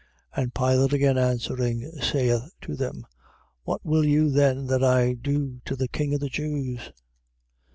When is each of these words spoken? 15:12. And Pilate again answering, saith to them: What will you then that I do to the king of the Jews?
15:12. 0.35 0.41
And 0.43 0.53
Pilate 0.55 0.93
again 0.93 1.17
answering, 1.19 1.91
saith 2.01 2.49
to 2.61 2.75
them: 2.75 3.05
What 3.65 3.85
will 3.85 4.03
you 4.03 4.31
then 4.31 4.65
that 4.65 4.83
I 4.83 5.13
do 5.13 5.61
to 5.65 5.75
the 5.75 5.87
king 5.87 6.15
of 6.15 6.19
the 6.21 6.27
Jews? 6.29 6.91